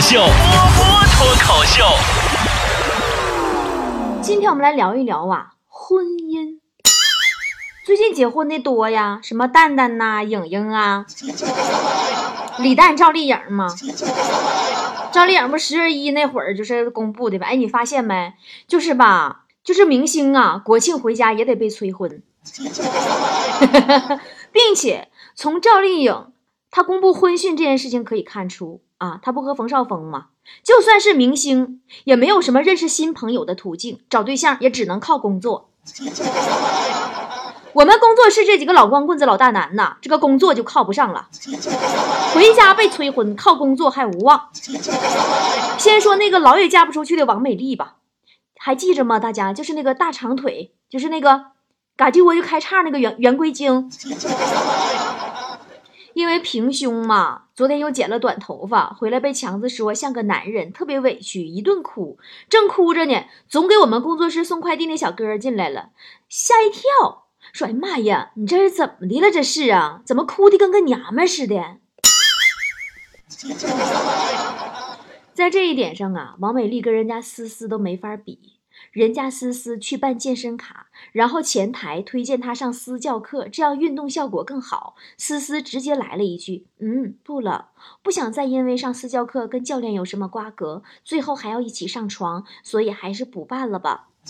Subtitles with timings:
[0.00, 0.32] 口秀，波波
[1.12, 1.84] 脱口秀。
[4.22, 6.58] 今天我们来聊一聊啊，婚姻。
[7.84, 11.04] 最近结婚的多呀，什么蛋蛋呐、颖颖啊，
[12.60, 13.66] 李诞、赵丽颖吗。
[15.12, 17.48] 赵丽颖不十月一那会儿就是公布的吧？
[17.48, 18.32] 哎，你发现没？
[18.66, 22.22] 就是吧，就是明星啊，国庆回家也得被催婚，
[24.50, 26.32] 并且从赵丽颖
[26.70, 30.26] 她公布婚讯这件事情可以看出啊，他不和冯绍峰吗？
[30.62, 35.70] 就算是明星，也没有什么认识新朋友的途径，找对象也只能靠工作。
[37.72, 41.28] 我们工作室这几个老光棍子、老大难呐，这个工作就靠不上了，
[42.34, 44.48] 回家被催婚，靠工作还无望。
[45.78, 47.94] 先说那个老也嫁不出去的王美丽吧，
[48.58, 49.18] 还记着吗？
[49.18, 51.46] 大家就是那个大长腿，就是那个
[51.96, 53.90] 嘎叽窝就开叉那个圆圆规精。
[56.14, 62.18] 因为平胸嘛，昨天又剪了短头发，回来被强子说像个男人，特别委屈，一顿哭。
[62.48, 65.90] 正哭着呢，总给我们工作室送快递那小哥进来了，
[66.28, 69.30] 吓一跳，说：“哎妈呀，你这是怎么的了？
[69.30, 71.78] 这是啊，怎么哭的跟个娘们似的？”
[75.32, 78.59] 在这一点上啊，王美丽跟人家思思都没法比。
[78.92, 84.94] 人家思思去办健身卡，然后前台推荐她上私教课，这样运动效果更好。
[85.16, 87.70] 思思直接来了一句：“嗯，不了，
[88.02, 94.08] 不想再因为上私教课跟教练有什么瓜葛，最后还要一起上床，所以还是不办了吧。”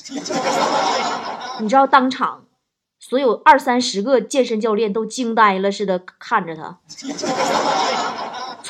[1.60, 2.46] 你知道当场
[2.98, 6.78] 所有二三十个健身教练都惊呆了似的看着他。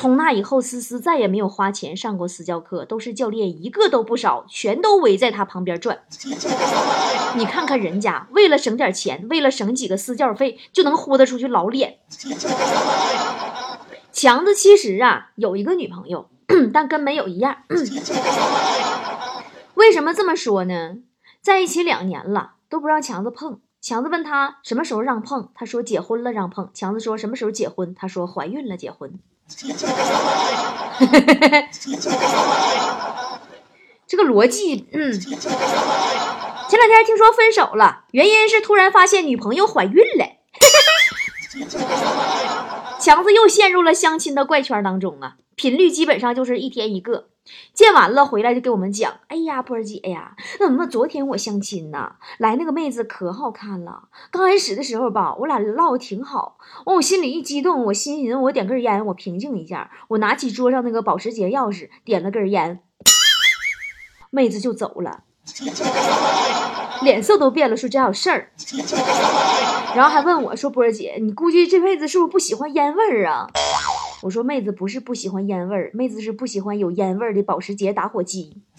[0.01, 5.99] 从那以后，思思再也没有花钱上过私教课，都是教练一个都不少，全都围在他旁边转。
[7.37, 11.99] 你看看人家，为了省点钱，为了省几个私教费，就能豁得出去老脸。
[14.11, 16.27] 强子其实啊有一个女朋友，
[16.73, 17.57] 但跟没有一样。
[19.75, 20.95] 为什么这么说呢？
[21.43, 23.59] 在一起两年了，都不让强子碰。
[23.79, 26.71] 强子问他什么时候让碰，他说结婚了让碰。
[26.73, 29.19] 强子说什么时候结婚，他说怀孕了结婚。
[34.07, 35.11] 这个逻辑，嗯。
[35.19, 40.25] 前两天听说分手了，原因是突然发现女朋友怀孕了。
[42.99, 47.25] 强子又陷入了相亲的怪圈当中啊，频率基本上就是一天一个。
[47.73, 54.03] 见完了回来就给我们讲，哎呀，波儿姐呀，那什么，昨天我相亲呢，来那个妹子可好看了。
[54.29, 59.91] 刚开始的时候吧，我俩唠的挺好，完我心里一激动，我心寻思我点根烟，我平静一下。
[60.09, 62.81] 我拿起桌上那个保时捷钥匙，点了根烟，
[64.29, 65.23] 妹子就走了，
[67.01, 68.51] 脸色都变了，说这有事儿，
[69.95, 73.47] 然后还问我说，波儿姐，你估计这辈子是不是不喜欢烟味儿啊？
[74.21, 78.61] 我说妹子不是不喜欢烟味儿，妹子是不喜欢有烟味儿的保时捷打火机。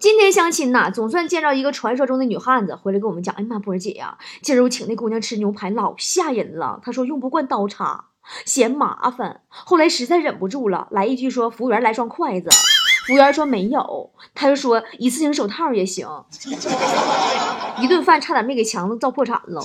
[0.00, 6.80] 今天相亲呐，总算见着一个传说中的女汉子，回来跟我们讲，哎呀妈，波儿姐呀，今儿我请那姑娘吃牛排，老吓人了。
[6.82, 8.06] 她说用不惯刀叉，
[8.44, 9.42] 嫌麻烦。
[9.48, 12.50] 后来实在忍不住了，来一句说服务员来双筷子，
[13.06, 16.08] 服务员说没有，他就说一次性手套也行。
[17.78, 19.64] 一顿饭差点没给强子造破产了。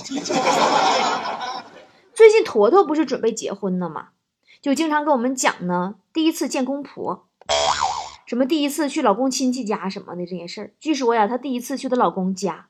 [2.18, 4.08] 最近坨坨不是准备结婚了吗？
[4.60, 7.28] 就经常跟我们讲呢，第一次见公婆，
[8.26, 10.72] 什么第一次去老公亲戚家什么的这些事儿。
[10.80, 12.66] 据说呀，她第一次去她老公家，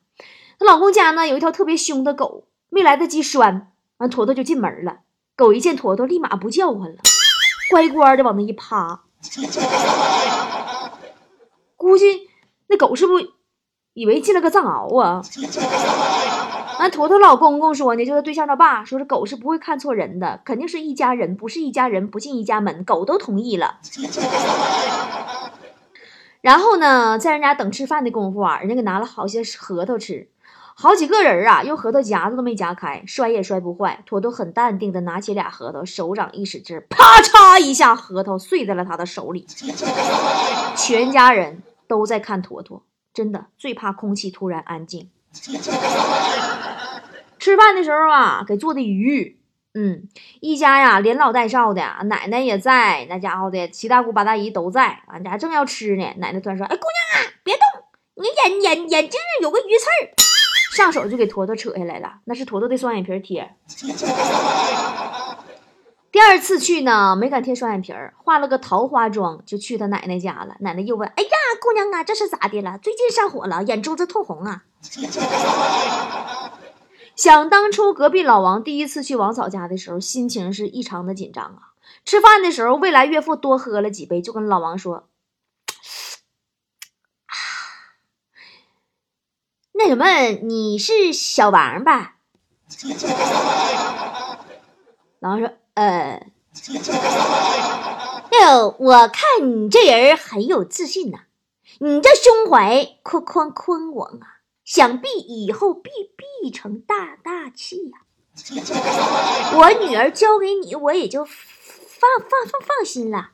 [0.58, 4.98] 她老公家呢有一条特别凶的狗，没来得及拴，完坨坨就进门了。
[5.34, 6.98] 狗一见坨坨，立马不叫唤了，
[7.70, 9.04] 乖乖的往那一趴。
[11.74, 12.28] 估计
[12.66, 13.14] 那狗是不
[13.94, 15.22] 以为进了个藏獒啊？
[16.78, 23.78] 俺坨坨老公公说呢，就是对象他爸说，这狗是不会看错人的，肯定是一家人，不是一家人不进一家门，狗都同意了。
[26.40, 30.28] 然后呢，在人家等吃饭的功夫啊，人家给拿了好些核桃吃，
[30.76, 34.00] 好几个人啊，用核桃夹子都没夹开，摔也摔不坏。
[34.06, 39.44] 坨坨很淡定的拿起俩核桃，手掌一使劲，啪嚓一下，核桃碎在了他的手里。
[40.76, 45.10] 全家人都在看坨坨，真的最怕空气突然安静。
[47.48, 49.40] 吃饭的时候啊，给做的鱼，
[49.72, 50.06] 嗯，
[50.40, 57.62] 一家呀连老带少的，奶奶也在，那家伙的七大姑八大姨都在，俺家正要吃呢，奶奶突然说：“哎，姑娘啊，别动，
[58.16, 60.12] 你眼眼眼睛上有个鱼刺儿。”
[60.76, 63.50] 上手就给坨坨扯下来了，那是坨坨的双眼皮贴。
[66.12, 70.54] 第二次去呢，没敢贴双眼皮儿，化了个桃花妆就去他奶奶家了。
[70.60, 71.30] 奶奶又问：“哎呀，
[71.62, 72.78] 姑娘啊，这是咋的了？
[72.82, 74.64] 最近上火了，眼珠子通红啊？”
[77.18, 81.74] 想当初隔壁老王第一次去王嫂家的时候，心情是异常的紧张啊。
[82.04, 85.08] 吃饭的时候，未来岳父多喝了几杯，就跟老王说
[89.74, 90.06] ：“那什么，
[90.44, 92.18] 你是小王吧？”
[95.18, 96.24] 老王说：“呃，
[98.30, 101.22] 哟，我看你这人很有自信呐，
[101.80, 104.37] 你这胸怀宽宽宽广啊，
[104.68, 105.88] 想必以后必
[106.42, 108.00] 必成大大器呀。
[109.56, 111.32] 我女儿交给你，我也就放
[112.20, 113.30] 放放放心了。”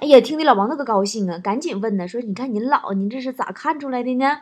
[0.00, 4.38] 哎呀，听的老王那个高兴啊，赶紧问他说：“你看您老，您这是咋看出来的呢？”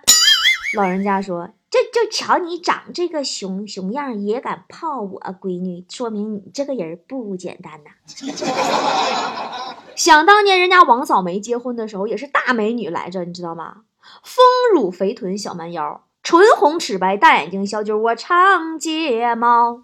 [0.78, 1.50] 老人家说。
[1.68, 7.90] 这就瞧你长这个熊熊样，也敢泡我闺女，说明你这个人不简单呐。
[9.96, 13.78] 想当年，人家王嫂没结婚的时候也是大美女来着，你知道吗？
[14.22, 19.82] 丰乳肥臀小蛮腰，唇红齿白大眼睛小酒窝长睫毛。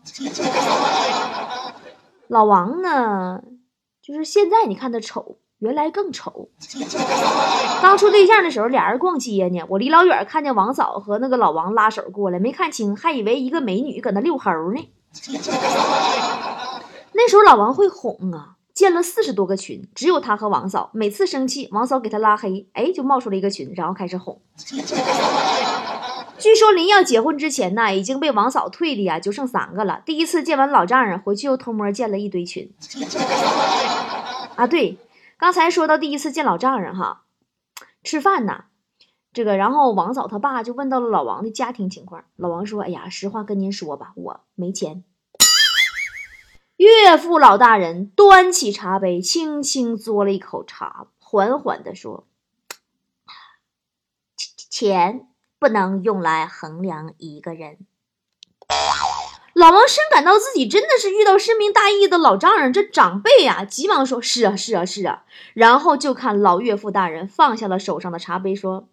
[2.29, 3.41] 老王呢，
[4.03, 5.39] 就是现在你看他丑。
[5.61, 6.49] 原来更丑。
[7.83, 14.89] 刚处对象的时候，俩人逛街呢，我离老远看见王嫂和那个老王拉手过来，没看清，还以为一个美女搁那遛猴呢。
[17.13, 20.89] 那时候老王会哄啊，建了四十多个群，只有他和王嫂。
[20.95, 24.41] 每次生气，王嫂给他拉黑，哎，就冒出了一个群，然后开始哄。
[26.39, 30.03] 据说临要结婚之前呢，已经被王嫂退的呀，就剩三个了。
[30.07, 32.73] 第一次见完老丈人回去，又偷摸建了一堆群。
[34.57, 34.97] 啊，对。
[35.37, 37.25] 刚才说到第一次见老丈人哈，
[38.03, 38.65] 吃饭呢，
[39.35, 42.25] 这个然后王嫂他爸就问到了老王的家庭情况。
[42.37, 45.05] 老王说：“哎呀，实话跟您说吧，我没钱。”
[46.81, 52.27] 岳父老大人端起茶杯，轻轻嘬了一口茶，缓缓地说
[54.71, 55.29] ：“钱
[55.59, 57.77] 不能用来衡量一个人。”
[59.53, 68.89] 老王深感到自己真的是遇到深明大义的老丈人，这长辈呀，急忙说：“是啊，是啊，是啊。”然后就看老岳父大人放下了手上的茶杯，说：“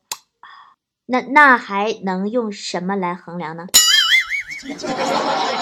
[1.08, 3.66] 那那还能用什么来衡量呢？”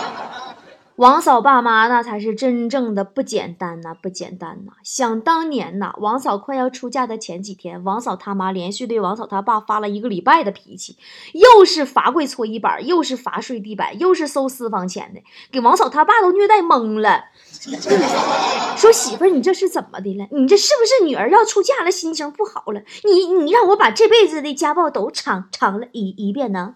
[0.98, 4.72] 王嫂爸妈那才是真正的不简单呐，不简单呐！
[4.82, 10.96] 想当年呐，王嫂快要出嫁的前几天，王嫂他妈连续对王嫂他爸发了一个礼拜的脾气，
[11.34, 15.22] 又是罚跪搓衣板，又是罚睡地板，又是收私房钱的，
[15.52, 17.26] 给王嫂他爸都虐待懵了。
[18.78, 20.26] 说媳妇儿，你这是怎么的了？
[20.32, 22.82] 你这是不是女儿要出嫁了，心情不好了？
[23.04, 26.76] 你你让我把这辈子的家暴都尝尝了一一遍呢？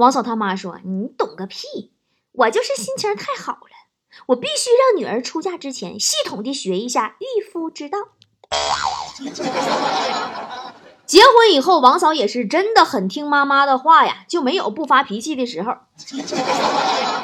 [0.00, 1.92] 王嫂他妈说：“你懂个屁！
[2.32, 3.68] 我就是心情太好了，
[4.28, 7.98] 我必须让女儿出嫁之前系统的学一下御夫之道。
[11.04, 15.74] ”结婚以后，王嫂也是真的很听妈妈的话呀，就没有不发脾气的时候。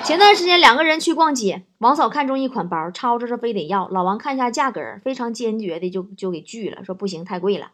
[0.05, 7.69] 前段时间两个人去逛街，王嫂看中一款包，吵吵着非得要，老王看一下价格，非常坚决的就就给拒了，说不行，太贵了。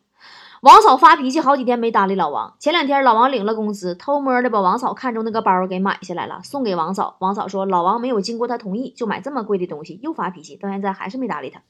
[0.63, 2.55] 王嫂发脾气好几天没搭理老王。
[2.61, 7.17] 前两天老王领了工资，偷摸的把王嫂看中那个包给买下来了，送给王嫂。
[7.19, 11.61] 王嫂说老王没有经过她同意就买这么贵的东西，又发脾气，到现在还是没搭理他。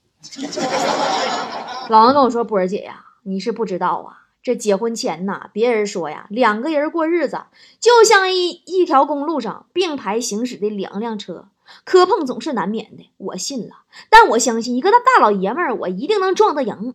[1.88, 7.44] 老王跟我说：“波儿姐呀，你是不知道啊，这结婚前呐，别人说呀，两个人过日子
[7.80, 11.46] 就像一一条公路上并排行驶的两辆车，
[11.84, 13.10] 磕碰总是难免的。
[13.16, 13.76] 我信了，
[14.10, 16.94] 但我相信一个大大老爷们儿，我一定能撞得赢。”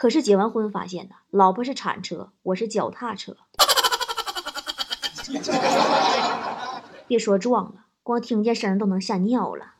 [0.00, 3.36] 可是结完婚发现呢，老婆是铲车，我是脚踏车。
[7.06, 9.74] 别说撞了，光听见声都能吓尿了。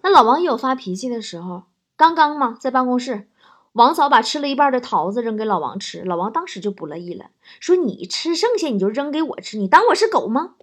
[0.00, 3.28] 那老王也有发脾气的时候，刚刚嘛，在办公室，
[3.72, 7.26] 王嫂把吃了一半的桃子扔给老王吃，老王当时就不乐意了，
[7.60, 10.54] 说：“你吃剩下你就扔给我吃，你当我是狗吗？”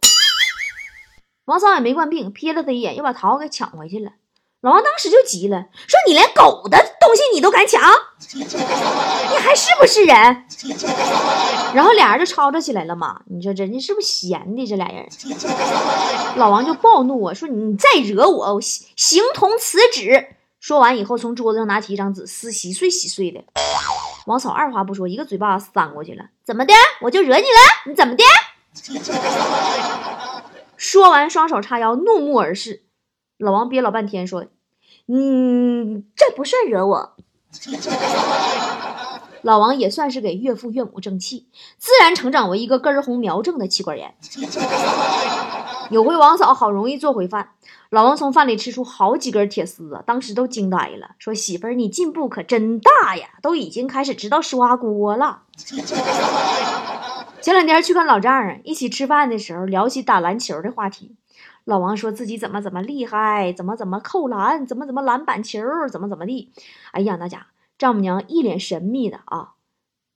[1.45, 4.13] 王嫂也没惯病，瞥了他一眼，又把桃子给抢回去了。
[4.61, 7.81] 老王当时就急了，说：“你连狗的东西你都敢抢，
[8.33, 10.15] 你还是不是人？”
[11.73, 13.21] 然后俩人就吵吵起来了嘛。
[13.27, 14.67] 你说人家是不是闲的？
[14.67, 15.07] 这俩人，
[16.35, 23.41] 老王就暴怒啊，说：“你再惹我，我形同辞职。”说完以后，从桌子上拿起一张纸，撕稀碎稀碎的。
[24.25, 26.25] 王嫂二话不说，一个嘴巴子扇过去了。
[26.43, 26.73] 怎么的？
[26.99, 27.59] 我就惹你了？
[27.87, 28.25] 你怎么的？
[30.75, 32.83] 说完，双手叉腰，怒目而视。
[33.39, 34.48] 老王憋老半天说
[35.08, 37.15] ：“嗯，这不算惹我。”
[39.41, 44.13] 老王也算是给岳父岳母争气，自然成长为一个根红苗正的妻管严。
[45.89, 47.51] 有回王嫂好容易做回饭，
[47.89, 55.43] 老王从饭里吃出好几根铁丝啊，当时都惊呆了，说：“媳妇儿，你进步可真大呀，都已经开始知道刷锅了。”
[57.41, 61.15] 前两天去看老丈人，一起吃饭的时候聊起打篮球的话题，
[61.69, 66.51] 老王说自己怎么怎么厉害，怎么怎么扣篮，怎么怎么篮板球，怎么怎么地。
[66.93, 67.45] 哎呀，那家
[67.77, 69.51] 丈母娘一脸神秘的啊，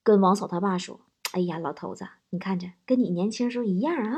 [0.03, 1.01] 跟王嫂他爸说
[1.33, 4.17] ：“哎呀，老头子，你看着跟你年轻时候一样啊。”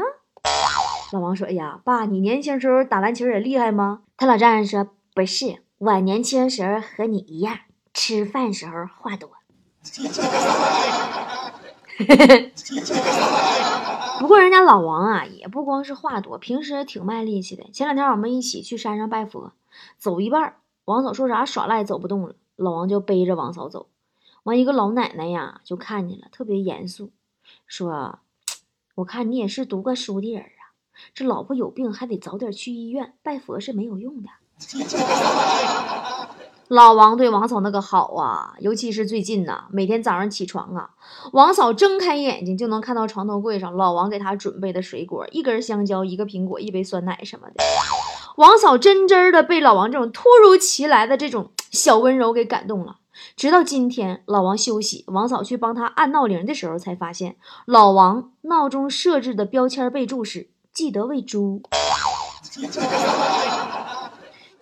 [1.12, 7.58] 老王说：“哎呀，爸，你年轻时候打篮球也厉害吗？”他老丈人说：“不是，我年轻时候和你一样，
[7.94, 9.30] 吃饭时候话多。”
[14.20, 17.66] 不过人家老王啊，也不光是话多，平时挺卖力气的。
[17.72, 19.52] 前两天我们一起去山上拜佛，
[19.98, 23.88] 走一半，王嫂说啥耍赖走不动了，老王就背着王嫂走。
[24.44, 27.12] 完，一个老奶奶呀就看见了，特别严肃，
[27.68, 28.20] 说
[28.96, 30.72] ：“我看你也是读过书的人啊，
[31.14, 34.30] 这老婆有病还得早点去医院，拜佛是没有用的。”
[36.68, 40.90] 老王对王嫂那个好啊，尤其是最近呐，每天早上起床啊，
[41.32, 47.64] 王嫂睁开眼睛就能看到床头柜上老王给她准备的水果，一根香蕉，一个苹果，一杯酸奶什么的。
[48.38, 52.98] 王嫂真真的被老王这种突如其来的这种小温柔给感动了。
[53.38, 61.62] 直到今天，老王休息，王嫂去帮他按闹铃的时候，才发现老王闹钟设置的标签备注是“记得喂猪”。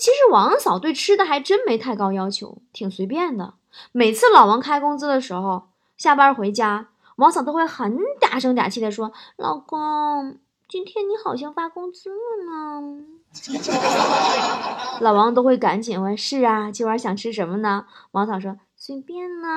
[0.03, 3.53] 其实王嫂对吃的还真没太高要求，挺随便的。
[3.93, 13.05] 每次老王开工资的时候，下班回家，王嫂都会很嗲声嗲气的说：“老公，今天你好像发工资了呢。
[14.99, 19.47] ”老王都会赶紧问：“是啊，今晚想吃什么呢？”王嫂说：“随便呢。”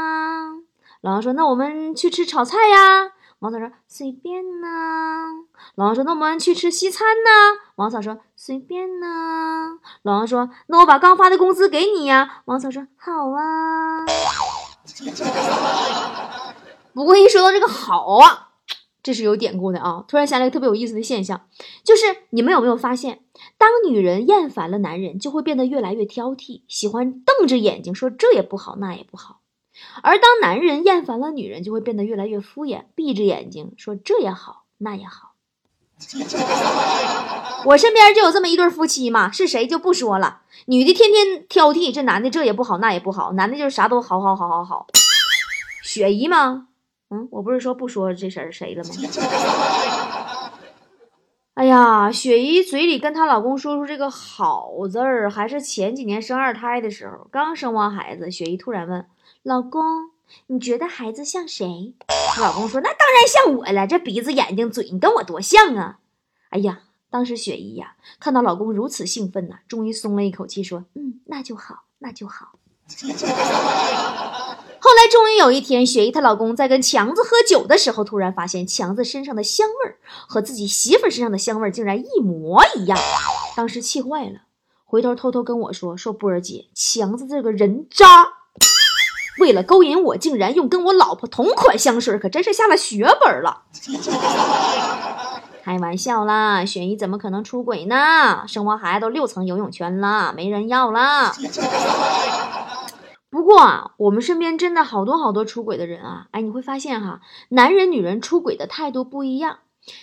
[1.02, 4.68] 老王说：“那我们去吃炒菜呀。”王嫂说：“随便呢。”
[5.76, 14.06] 老王说：“那我们去吃西餐呢？”王嫂说：“随便呢。”老王说：“那我把刚发的工资给你呀。”王嫂说：“好啊。”
[16.94, 18.52] 不过一说到这个好啊，
[19.02, 20.02] 这是有典故的啊。
[20.08, 21.42] 突然想来个特别有意思的现象，
[21.84, 23.20] 就是你们有没有发现，
[23.58, 29.40] 当女人厌烦了男人，就会变得越来越挑剔，喜欢瞪着眼睛说这也不好，那也不好。
[30.02, 35.32] 而当男人厌烦了女人，就会变得越来越敷衍，闭着眼睛说这也好，那也好。
[37.64, 40.42] 我身边就有这么一对夫妻嘛，是谁就不说了。
[40.66, 44.86] 女的天天挑剔，这男的这也不好，那也不好，男的就是啥都好好好好好。
[45.82, 46.68] 雪姨吗？
[47.08, 48.90] 嗯，我不是说不说这事儿谁了吗？
[51.54, 59.06] 哎呀，雪姨嘴里跟她老公说出这个好字儿，还是前几年生二胎的时候，刚生完孩子，雪姨突然问。
[59.46, 60.10] 老公，
[60.48, 61.94] 你觉得孩子像谁？
[62.40, 66.00] 老公说：“那当然像我了，这鼻子、眼睛、嘴，你跟我多像啊！”
[66.50, 72.58] 哎呀，当时雪姨呀，看到老公如此兴奋呐，终于松了一口气，说：“嗯，那就好，那就好。
[74.80, 82.98] ”后来，终于有一天，雪姨她老公在跟强子喝酒的时候，突然发现强子身上的香味儿和自己媳妇身上的香味儿竟然一模一样，
[83.54, 84.40] 当时气坏了，
[84.84, 88.35] 回头偷偷跟我说：“说波儿姐，强子这个人渣。”
[89.38, 93.62] 为了勾引我，竟然用跟我老婆同款香水，可真是下了血本了。
[95.62, 98.44] 开玩笑啦，雪姨怎么可能出轨呢？
[98.46, 101.32] 生完孩子都六层游泳圈了，没人要了。
[103.28, 106.28] 不过啊，我们身边真的好多好多出轨的人啊！
[106.30, 109.58] 哎，你会发现哈，男人女人出轨的态度不一样。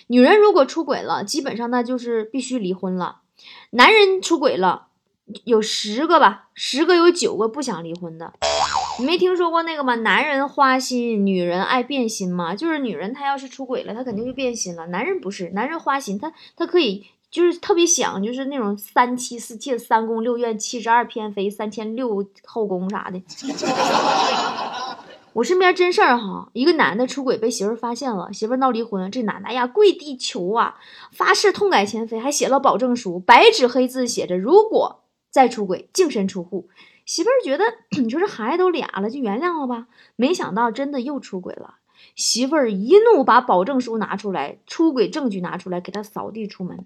[0.06, 3.22] 女人如果出轨了，基本上那就是必须离婚了。
[3.70, 4.88] 男人出轨了，
[5.44, 8.34] 有十个吧，十个有九个不想离婚的。
[8.98, 9.96] 你没听说过那个吗？
[9.96, 12.54] 男人花心，女人爱变心吗？
[12.54, 14.86] 就是女人她要是出轨了，她肯定就变心了。
[14.86, 23.20] 男人不是，男人花心，他他可以就是特别想，就是那种三妻四妾、三宫六院、七十二偏妃、三千六后宫啥的。
[25.32, 30.76] 我身边真事儿哈，一个男的出轨被媳妇发现了，媳妇闹离婚，这男的呀跪地求啊，
[31.10, 35.00] 发誓痛改前非，还写了保证书，白纸黑字写着，如果
[35.32, 36.68] 再出轨，净身出户。
[37.04, 37.64] 媳妇儿觉得，
[38.02, 39.88] 你说这孩子都俩了，就原谅了吧。
[40.16, 41.76] 没想到真的又出轨了。
[42.16, 46.78] 媳妇儿一怒，把保证书拿出来，出轨证据拿出来，给他扫地出门。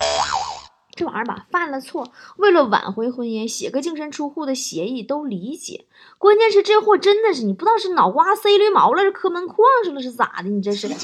[0.99, 5.85] 这玩意儿吧，犯了错，为了挽回婚姻，写个净身出户的协议都理解。
[6.19, 10.49] 关键是这货真的是，你不知道是脑瓜塞驴毛了，是磕门框上了，是咋的？
[10.49, 10.95] 你这是，你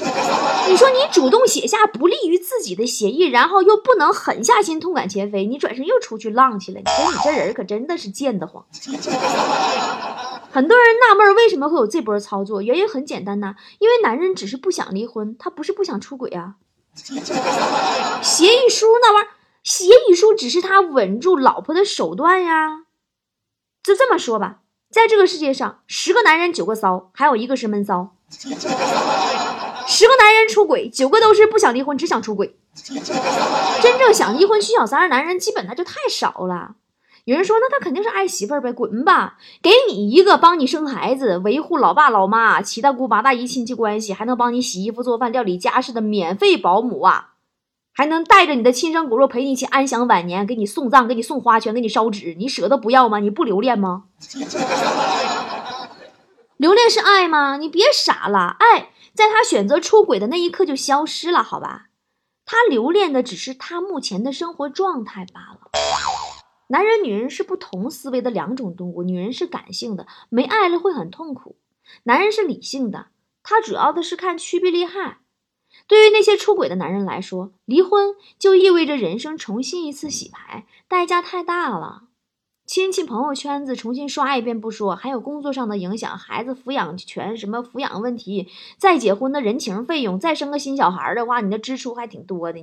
[0.75, 6.79] 说你主动写下不利于自己的协议，然后又不能狠下心痛改前非，你转身又出去浪去了。
[6.79, 8.65] 你说你这人可真的是贱得慌。
[10.51, 16.55] 很多人纳闷为什么会有这波操作，原因很简单呐，因为男人只是不想离婚，他不是不想出轨啊。
[18.21, 19.34] 协议书那玩意儿。
[19.65, 22.85] 协议书只是他稳住老婆的手段呀，
[23.83, 24.59] 就这么说吧，
[24.91, 28.15] 在这个世界上，十个男人九个骚，还有一个是闷骚。
[29.87, 32.55] 十个男人出轨，九个都是不想离婚，只想出轨。
[32.75, 36.75] 真正想离婚娶小三的男人，基本那就太少了。
[37.23, 39.39] 有人说，那他肯定是爱媳妇儿呗，滚吧！
[39.63, 47.34] 给你一个帮你生孩子、维护老爸老妈、七大姑八大姨亲戚关系，还能帮你洗衣服、做饭、料理家事的免费保姆啊，
[47.97, 53.19] 还能带着你的亲生骨肉陪你一起安享晚年，给你送葬、给你送花圈、给你烧纸，你舍得不要吗？
[53.19, 54.07] 你不留恋吗？
[56.57, 57.55] 留恋是爱吗？
[57.55, 61.85] 你别傻了，爱在他选择出轨的那一刻就消失了，好吧？
[62.45, 65.71] 他留恋的只是他目前的生活状态罢了。
[66.67, 71.55] 男人、女人是不同思维的两种动物，女人是感性的，没爱了会很痛苦；
[72.03, 73.05] 男人是理性的，
[73.41, 75.19] 他主要的是看趋利利害。
[75.87, 82.03] 对于那些出轨的男人来说，离婚就意味着人生重新一次洗牌，代价太大了。
[82.65, 88.47] 亲戚朋友圈子重新刷一遍不说，还有工作上的影响，孩子抚养权什么抚养问题，
[88.79, 92.59] 再结婚的人情费用，再生个新小孩的话，你的支出还挺多的。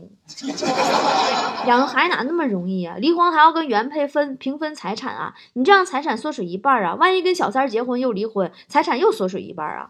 [1.68, 2.96] 养个孩哪那么容易啊？
[2.98, 5.34] 离婚还要跟原配分平分财产啊？
[5.52, 6.96] 你这样财产缩水一半啊？
[6.96, 9.88] 万一跟小三结婚又离婚，财产又缩水一半啊？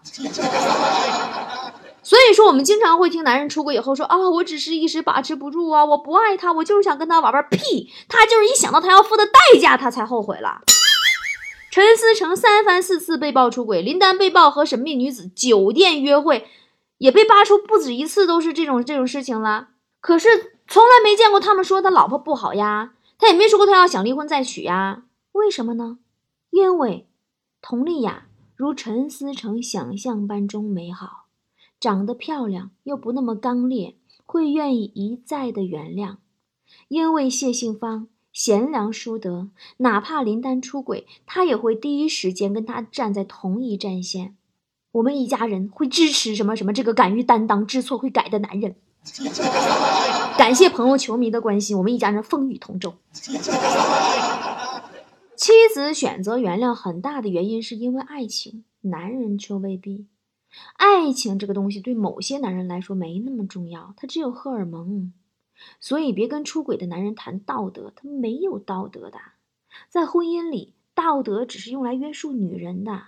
[2.04, 7.46] 所以说，我们经常会听男人出轨以后说啊，我只是一时把持不住啊，我不爱他，我就是想跟他玩玩。
[7.48, 10.62] 屁，他就是一想到他要付的代价，他才后悔了。
[11.70, 16.48] 陈思诚三番四次被曝出轨，林丹被曝和神秘女子酒店约会，
[16.98, 19.68] 也被扒出不止一次都是这种这种事情了。
[20.00, 20.28] 可是
[20.66, 25.04] 从来没见过他们说他老婆不好呀，他也没说过他要想离婚再娶呀。
[25.30, 25.98] 为什么呢？
[26.50, 27.06] 因为
[27.62, 28.24] 佟丽娅
[28.56, 31.21] 如陈思诚想象般中美好。
[31.82, 36.18] 长得漂亮又不那么刚烈，会愿意一再的原谅。
[36.86, 44.36] 因为谢杏芳贤良淑德，哪怕林丹出轨，她也会第一时间跟他站在同一战线。
[44.92, 48.76] 我们一家人会支持什么什么这个敢于担当、知错会改的男人。
[50.38, 52.94] 感谢朋友、球迷的关心，我们一家人风雨同舟。
[55.34, 60.06] 妻子选择原谅，很大的原因是因为爱情，男人却未必。
[60.74, 65.12] 爱情这个东西对某些男人来说没那么重要，他只有荷尔蒙，
[65.80, 69.18] 所以别跟出轨的男人谈道德，他没有道德的。
[69.88, 73.04] 在婚姻里，道德只是用来约束女人的。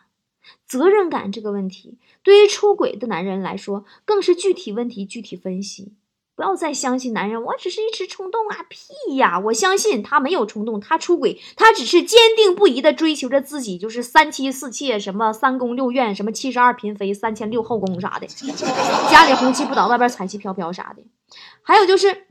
[0.66, 5.94] 责任感这个问题，对于出轨的男人来说，更是具体问题具体分析。
[6.37, 8.59] 不要再相信男人，我只是一时冲动啊！
[8.68, 9.38] 屁呀！
[9.38, 18.27] 我相信他没有冲动，他出轨，他只是坚定不移的追求着自己，就是三妻四妾，什么三宫六院，什么七十二嫔妃，三千六后宫啥的，
[19.11, 21.05] 家里红旗不倒，外边彩旗飘飘啥的。
[21.62, 22.27] 还有就是，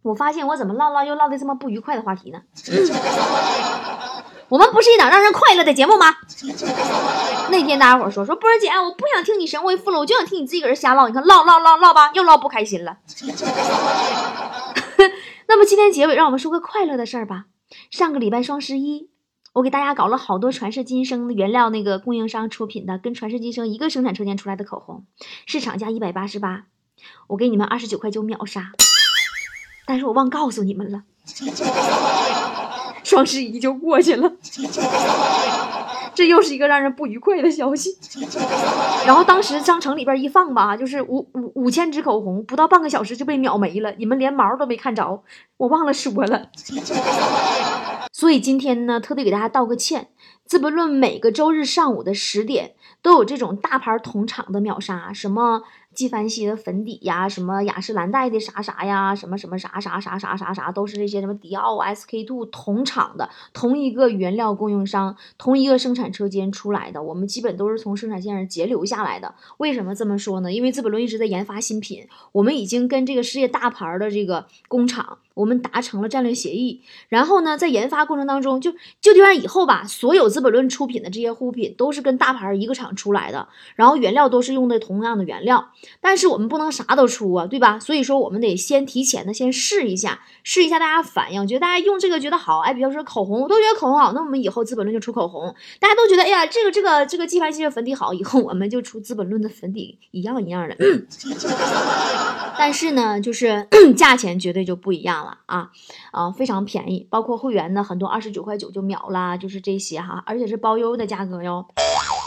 [0.00, 2.40] 我发现我怎么唠唠又唠的这么不愉快的话题呢？
[4.48, 6.16] 我们不是一档让人快乐的节目吗？
[7.52, 11.06] 那天大家伙说说波儿姐，我不想听你神回复了，我就想听你自己个人瞎唠。
[11.06, 12.96] 你看唠唠唠唠吧，又唠不开心了。
[15.46, 17.44] 那么今天结尾，让我们说个快乐的事儿吧。
[17.90, 19.10] 上个礼拜双十一，
[19.52, 25.04] 我给大家搞了好多传世今生的原料，那个供应商出品的，跟传世今生一个生产车间出来的口红，
[25.44, 26.62] 市场价一百八十八，
[27.26, 28.72] 我给你们二十九块九秒杀。
[29.84, 31.02] 但是我忘告诉你们了。
[33.04, 34.32] 双十一就过去了，
[36.14, 37.96] 这又是一个让人不愉快的消息。
[39.06, 45.22] 然后当时商城里边一放吧，就是五五五千支口红，不到半个小时就被秒没了，你们连毛都没看着，
[45.56, 46.48] 我忘了说了。
[48.12, 50.08] 所以今天呢，特地给大家道个歉。
[50.44, 55.62] 资本论每个周日上午的十点都有这种大牌同场的秒杀，什么？
[55.94, 69.34] 纪梵希的粉底呀，什么雅诗兰黛的啥啥呀，什么什么啥啥啥啥啥啥，都是这些什么迪奥、SK two 同厂的，同一个原料供应商，同一个生产车间出来的，我们基本都是从生产线上截留下来的。
[69.58, 70.52] 为什么这么说呢？
[70.52, 75.18] 因为资本论一直在研发新品，我们已经跟这个世界大牌的这个工厂。
[75.34, 85.70] 我们达成了战略协议，然后呢，在研发过程当中，就就就让以后吧，所有资本论出品的这些护肤品都是跟大牌一个厂出来的，然后原料都是用的同样的原料，
[86.00, 87.78] 但是我们不能啥都出啊，对吧？
[87.78, 100.76] 所以说我们得先提前的先试一下，试一下大家反应，觉得大家用这个觉得好，哎，比方说口红，我都觉得口红好，那我们以后资本论就出口红，大家都觉得，哎呀，这个这个这个纪梵希的粉底好，以后我们就出资本论的粉底一样一样的，
[102.58, 103.66] 但是呢，就是
[103.96, 105.38] 价钱绝对就不一样了。
[105.46, 105.70] 啊
[106.12, 111.64] 啊，非常便宜，包括会员呢很多二十九块九就秒啦，就是这些哈，而且是包邮的价格哟。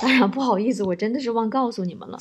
[0.01, 2.17] 哎呀，不好意思，我真的是忘告诉你们了。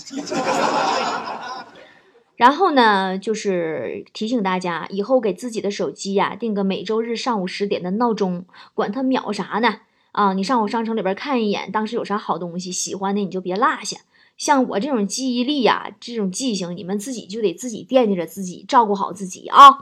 [2.37, 8.45] 然后呢，就是提醒大家，以后给自己的手机呀定个每周日上午十点的闹钟，
[8.75, 9.81] 管它秒啥呢？
[10.13, 13.99] 啊，你上我商城里边看一眼，当时有啥好东西，喜欢的你就别落下。
[14.37, 19.79] 像我这种记忆力呀，这种记性，你们自己就得自己惦记着自己，照顾好自己啊。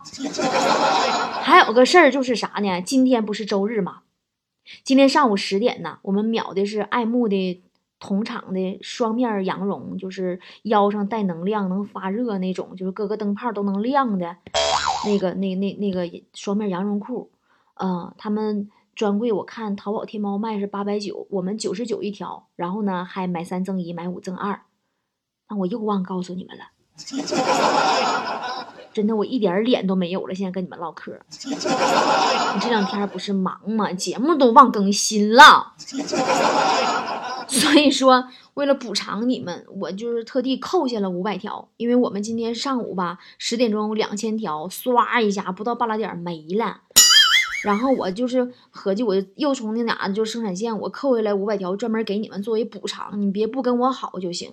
[1.42, 2.82] 还有个事儿就是啥呢？
[2.82, 4.00] 今天不是周日吗？
[4.84, 7.62] 今天上午十点呢，我们秒的是爱慕的
[8.02, 14.36] 同厂的双面羊绒，就是腰上带能量、能发热那种，就是各个灯泡都能亮的
[15.06, 17.30] 那个、那、那、那个双面羊绒裤。
[17.76, 18.68] 嗯，他们。
[18.94, 24.60] 专柜我看淘宝天猫卖是八百九，我们九十九一条，然后呢还买三赠一，买五赠二。
[25.48, 26.64] 那我又忘告诉你们了，
[28.92, 30.34] 真的我一点脸都没有了。
[30.34, 33.90] 现在跟你们唠嗑，你这两天不是忙吗？
[33.94, 35.72] 节目都忘更新了，
[37.52, 46.80] 所以说为了补偿你们，我就是特地扣下了五百条，因为我们今天上午吧十点钟两千条，唰一下不到半拉点没了。
[47.62, 53.20] 然后我就是合计，我又从那俩就生产线我扣下来五百条，专门给你们作为补偿。
[53.20, 54.52] 你别不跟我好就行。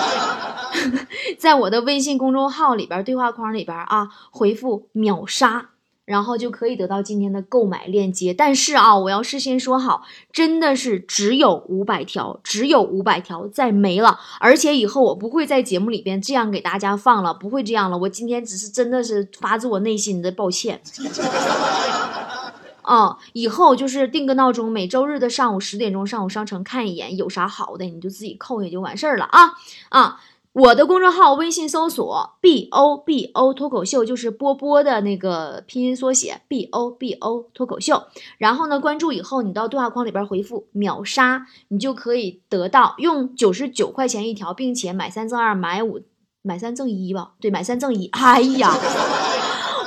[1.38, 5.70] 在我的微信公众号里边对话框里边啊，回复秒杀。
[6.08, 14.18] 然后就可以得到今天的购买链接，但是啊，我要事先说好，真的是只有五百条，只有五百条，再没了。
[14.40, 17.98] 而且以后我不会在节目里边这样给大家放了，不会这样了。
[17.98, 20.80] 我今天只是真的是发自我内心的抱歉。
[22.82, 29.52] 哦，以后就是定个闹钟，每周日的上午十点钟上午商城看一眼，有啥好的你就自己扣下就完事儿了啊
[29.90, 30.20] 啊。
[30.58, 38.02] 我的公众号微信搜索 b o b o 脱口秀，就是波波的那个拼音缩写 b o b o 脱口秀。
[38.38, 46.00] 然后呢，关注以后，你到对话框里边回复秒杀，你就可以得到用九十九块钱一条，并且买三赠二，买五
[46.42, 47.34] 买三赠一吧？
[47.40, 48.08] 对，买三赠一。
[48.08, 48.74] 哎呀，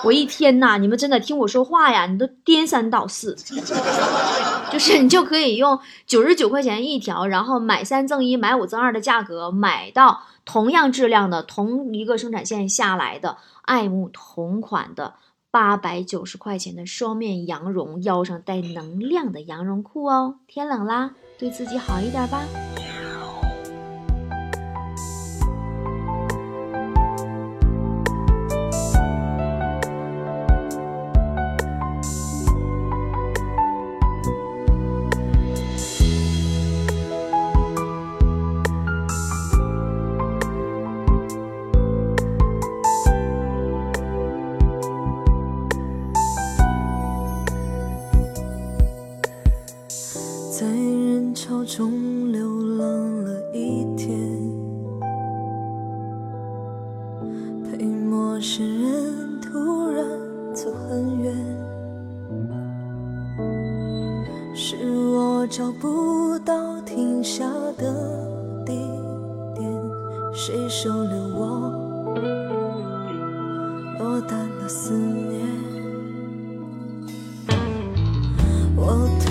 [0.03, 3.35] 我一天呐，你们真的听我说话呀，你都颠三倒四。
[4.71, 10.23] 就是你就可以用九十九块钱一条，然后买三赠一，买五赠二的价格买到。
[10.43, 15.13] 同样质量的同一个生产线下来的爱慕同款的
[15.51, 22.41] 八百九十块钱的双面羊绒腰上带能量的羊绒裤哦，天冷啦，对自己好一点吧。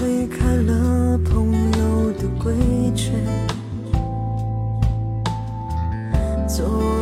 [0.01, 2.55] 推开了朋友的规
[2.97, 3.13] 劝，
[6.49, 7.00] 做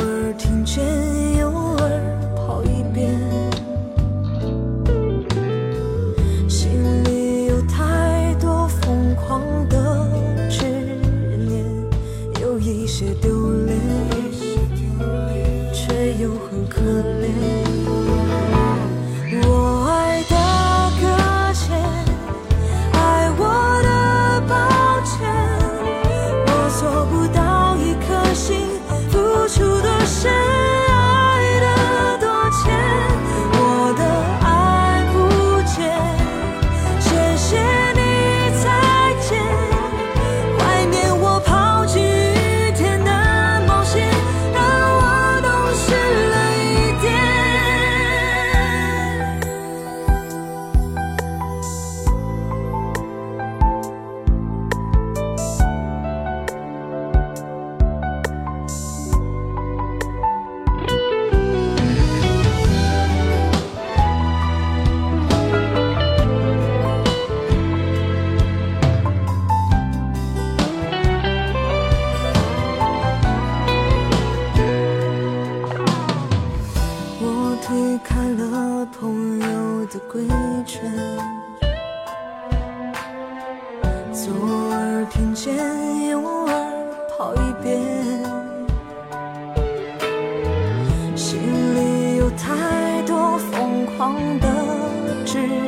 [95.29, 95.68] 是